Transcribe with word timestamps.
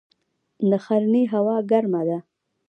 د 0.69 0.71
ښرنې 0.85 1.23
هوا 1.33 1.57
ګرمه 1.69 2.01
ده 2.07 2.19